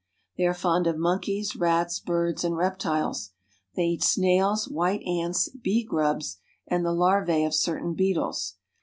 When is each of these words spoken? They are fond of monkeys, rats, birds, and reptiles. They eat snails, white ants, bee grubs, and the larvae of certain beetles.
They 0.35 0.45
are 0.47 0.55
fond 0.55 0.87
of 0.87 0.97
monkeys, 0.97 1.55
rats, 1.55 1.99
birds, 1.99 2.43
and 2.43 2.57
reptiles. 2.57 3.33
They 3.75 3.83
eat 3.83 4.03
snails, 4.03 4.67
white 4.67 5.03
ants, 5.05 5.47
bee 5.49 5.83
grubs, 5.83 6.39
and 6.65 6.83
the 6.83 6.91
larvae 6.91 7.43
of 7.45 7.53
certain 7.53 7.93
beetles. 7.93 8.55